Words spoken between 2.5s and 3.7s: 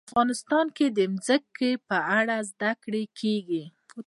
زده کړه کېږي.